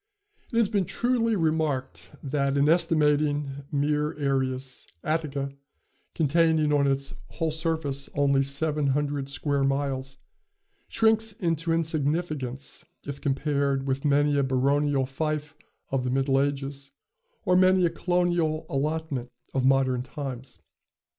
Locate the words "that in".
2.23-2.67